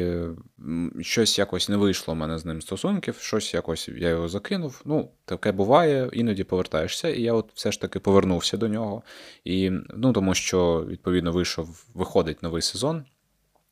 [1.02, 4.82] щось якось не вийшло в мене з ним стосунків, щось якось я його закинув.
[4.86, 9.04] Ну, таке буває, іноді повертаєшся, і я от все ж таки повернувся до нього.
[9.44, 13.06] І, ну, Тому що, відповідно, вийшов, виходить новий сезон.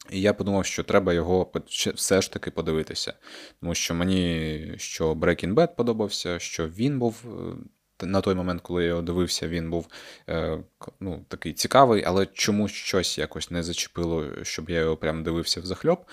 [0.09, 1.51] І я подумав, що треба його
[1.95, 3.13] все ж таки подивитися.
[3.59, 7.55] Тому що мені що Breaking Bad подобався, що він був е,
[8.03, 9.87] на той момент, коли я його дивився, він був
[10.29, 10.59] е,
[10.99, 15.65] ну, такий цікавий, але чомусь щось якось не зачепило, щоб я його прям дивився в
[15.65, 16.03] захльоп.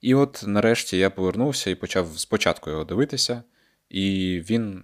[0.00, 3.42] І от нарешті я повернувся і почав спочатку його дивитися.
[3.90, 4.82] І він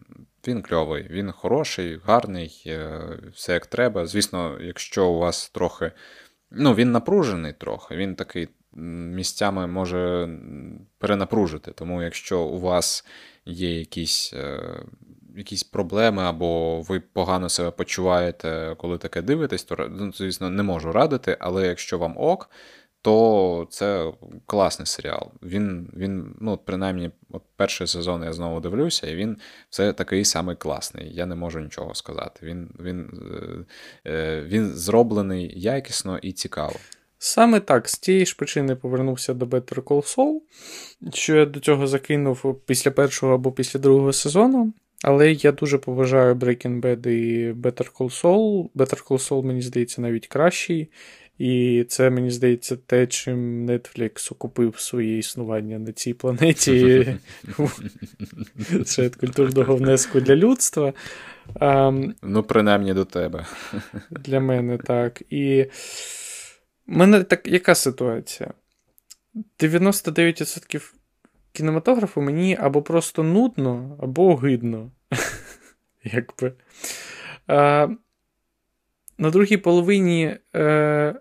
[0.49, 3.01] він кльовий, він хороший, гарний, е,
[3.35, 4.07] все як треба.
[4.07, 5.92] Звісно, якщо у вас трохи.
[6.51, 10.29] Ну, він напружений трохи, він такий місцями може
[10.99, 11.73] перенапружити.
[11.73, 13.05] Тому якщо у вас
[13.45, 14.61] є якісь е,
[15.37, 20.92] якісь проблеми, або ви погано себе почуваєте, коли таке дивитесь, то ну, звісно, не можу
[20.92, 22.51] радити, але якщо вам ок,
[23.03, 24.12] то це
[24.46, 25.31] класний серіал.
[25.42, 29.37] Він, він ну, принаймні, от перший сезон я знову дивлюся, і він
[29.70, 31.14] це такий самий класний.
[31.14, 32.40] Я не можу нічого сказати.
[32.42, 33.11] Він, він,
[34.06, 36.77] е, він зроблений якісно і цікаво.
[37.19, 40.40] Саме так, з тієї ж причини повернувся до Better Call Saul,
[41.13, 44.73] що я до цього закинув після першого або після другого сезону.
[45.03, 48.71] Але я дуже поважаю Breaking Bad і Better Call Saul.
[48.75, 50.88] Better Call Saul, мені здається, навіть кращий.
[51.38, 57.07] І це, мені здається, те, чим Netflix окупив своє існування на цій планеті
[58.85, 60.92] серед культурного внеску для людства.
[61.55, 63.47] Um, ну, принаймні до тебе.
[64.11, 65.23] Для мене так.
[65.31, 65.63] І
[66.87, 68.53] в мене так яка ситуація?
[69.61, 70.92] 99%
[71.57, 74.90] кінематографу мені або просто нудно, або огидно.
[76.04, 76.52] Якби.
[77.46, 77.88] А,
[79.19, 81.15] На другій половині е,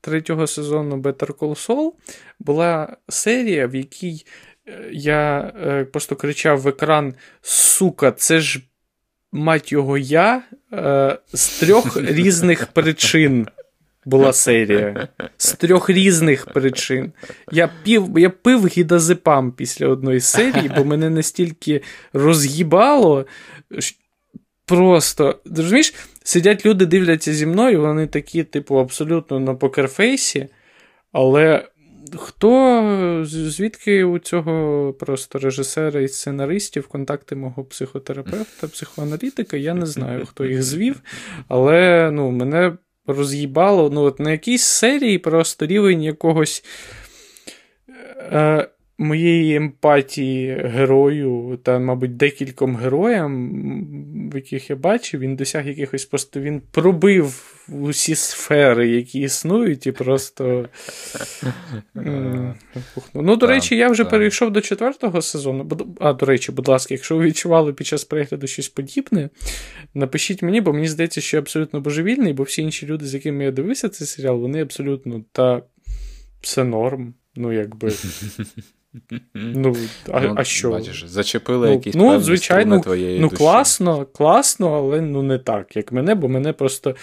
[0.00, 1.92] третього сезону Better Call Saul
[2.38, 4.26] була серія, в якій
[4.68, 8.60] е, я е, просто кричав в екран: Сука, це ж
[9.32, 10.42] мать його я
[10.72, 13.46] е, з трьох різних причин
[14.04, 17.12] була серія з трьох різних причин.
[17.52, 21.82] Я пів, я пив гідазепам після одної серії, бо мене настільки
[22.12, 23.26] роз'їбало.
[24.66, 25.94] Просто, розумієш,
[26.24, 30.48] сидять люди, дивляться зі мною, вони такі, типу, абсолютно на покерфейсі,
[31.12, 31.68] але
[32.16, 40.26] хто, звідки у цього просто режисера і сценаристів контакти мого психотерапевта, психоаналітика, я не знаю,
[40.26, 41.00] хто їх звів,
[41.48, 42.76] але ну, мене
[43.06, 46.64] роз'їбало ну, от на якійсь серії просто рівень якогось
[48.18, 48.68] е,
[48.98, 56.62] моєї емпатії герою, та, мабуть, декільком героям, яких я бачив, він досяг якихось просто він
[56.70, 60.68] пробив усі сфери, які існують, і просто.
[63.14, 65.68] Ну, до речі, я вже перейшов до четвертого сезону.
[66.00, 69.30] А, до речі, будь ласка, якщо ви відчували під час перегляду щось подібне,
[69.94, 73.44] напишіть мені, бо мені здається, що я абсолютно божевільний, бо всі інші люди, з якими
[73.44, 75.62] я дивився цей серіал, вони абсолютно та
[76.40, 77.14] все норм.
[77.36, 77.92] Ну, якби.
[79.34, 79.76] Ну,
[80.12, 80.70] а ну, а що?
[80.70, 83.36] Бачиш, зачепили ну, якісь ну, звичайно, твоєї Ну, душі.
[83.36, 86.96] класно, класно, але ну не так, як мене, бо мене просто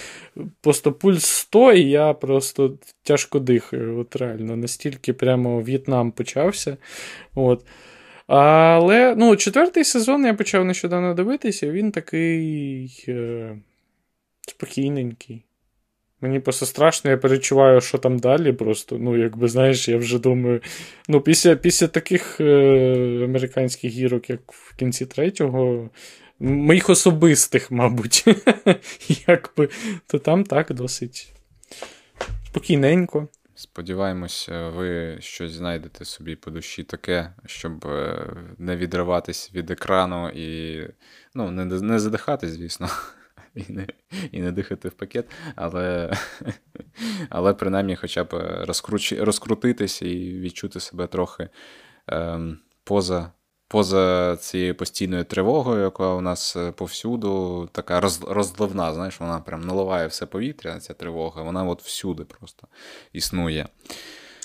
[0.62, 4.00] просто пульс 100, і я просто тяжко дихаю.
[4.00, 6.78] От реально, настільки прямо В'єтнам почався.
[7.36, 7.66] От.
[8.28, 13.58] Але ну, четвертий сезон я почав нещодавно дивитися, він такий е,
[14.42, 15.44] спокійненький.
[16.22, 18.54] Мені просто страшно, я перечуваю, що там далі.
[18.54, 20.62] Просто, ну, якби знаєш, я вже думаю.
[21.08, 25.90] Ну, після після таких е, американських гірок, як в кінці третього,
[26.40, 28.26] моїх особистих, мабуть,
[29.28, 29.70] якби,
[30.08, 31.34] то там так досить
[32.46, 33.28] спокійненько.
[33.56, 40.82] Сподіваємось, ви щось знайдете собі по душі таке, щоб е, не відриватись від екрану і
[41.36, 42.90] ну, не не задихатись, звісно
[43.56, 43.88] і не
[44.32, 45.26] і не дихати в пакет,
[45.56, 46.14] але
[47.30, 48.34] але принаймні хоча б
[48.68, 51.50] розкруч, розкрутитися і відчути себе трохи
[52.08, 53.32] ем, поза
[53.70, 59.62] поза цією постійною тривогою, яка у нас е, повсюду, така роз, розливна, знаєш, вона прям
[59.62, 62.68] наливає все повітря, ця тривога, вона от всюди просто
[63.14, 63.68] існує.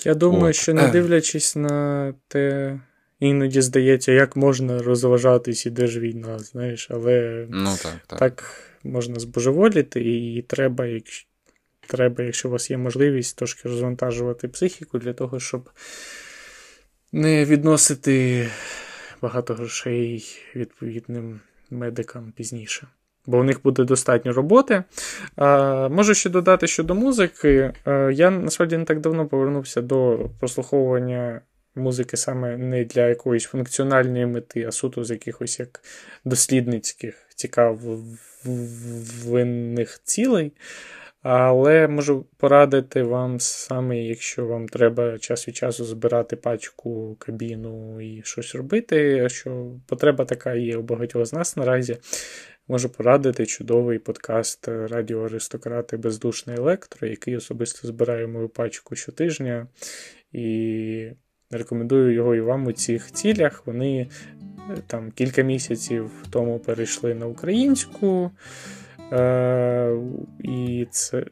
[0.05, 0.55] Я думаю, от.
[0.55, 2.81] що не дивлячись на те.
[3.21, 8.19] Іноді здається, як можна розважатись, іде ж війна, знаєш, але ну, так, так.
[8.19, 8.45] так
[8.85, 11.27] можна збожеволіти, і треба, якщо,
[11.87, 15.71] треба, якщо у вас є можливість, трошки розвантажувати психіку для того, щоб
[17.13, 18.47] не відносити
[19.23, 20.25] багато грошей
[20.57, 22.87] відповідним медикам пізніше.
[23.27, 24.85] Бо у них буде достатньо роботи.
[25.37, 27.73] А, Можу ще додати щодо музики.
[27.85, 31.41] А, я насправді не так давно повернувся до прослуховування
[31.75, 35.81] музики саме не для якоїсь функціональної мети, а суто з якихось як
[36.25, 37.91] дослідницьких цікавинних
[40.05, 40.53] цілей.
[41.23, 48.23] Але можу порадити вам саме, якщо вам треба час від часу збирати пачку кабіну і
[48.25, 51.97] щось робити, що потреба така є у багатьох з нас наразі.
[52.69, 59.67] Можу порадити чудовий подкаст Радіо Аристократи Бездушне Електро, який особисто збирає мою пачку щотижня.
[60.33, 61.11] І
[61.51, 63.67] Рекомендую його і вам у цих цілях.
[63.67, 68.31] Вони е, там кілька місяців тому перейшли на українську.
[69.13, 69.97] Е,
[70.43, 71.25] І це,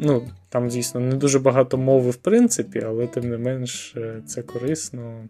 [0.00, 4.42] ну, там, звісно, не дуже багато мови, в принципі, але тим не менш е, це
[4.42, 5.28] корисно.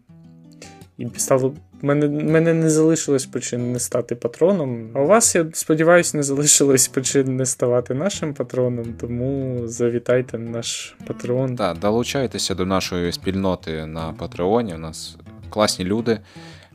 [1.15, 1.53] І стало.
[1.81, 4.89] Мене мене не залишилось причин не стати патроном.
[4.93, 10.51] А у вас, я сподіваюся, не залишилось причин не ставати нашим патроном, тому завітайте на
[10.51, 11.55] наш патрон.
[11.55, 14.75] Так, долучайтеся до нашої спільноти на Патреоні.
[14.75, 15.17] У нас
[15.49, 16.19] класні люди.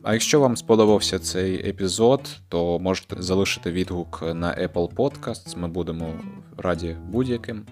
[0.02, 5.58] А якщо вам сподобався цей епізод, то можете залишити відгук на Apple Podcasts.
[5.58, 6.12] Ми будемо
[6.56, 7.62] раді будь-яким.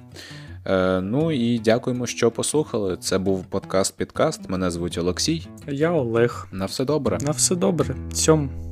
[0.67, 2.97] Е, ну і дякуємо, що послухали.
[2.97, 4.51] Це був подкаст Підкаст.
[4.51, 5.49] Мене звуть Олексій.
[5.69, 6.49] Я Олег.
[6.53, 7.19] На все добре.
[7.23, 7.97] На все добре.
[8.13, 8.66] Цьом.